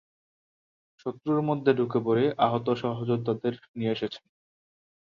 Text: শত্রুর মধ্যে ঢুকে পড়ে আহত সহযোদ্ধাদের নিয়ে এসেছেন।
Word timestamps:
শত্রুর 0.99 1.39
মধ্যে 1.41 1.71
ঢুকে 1.73 1.99
পড়ে 2.05 2.23
আহত 2.45 2.67
সহযোদ্ধাদের 2.83 3.53
নিয়ে 3.75 3.93
এসেছেন। 3.93 4.25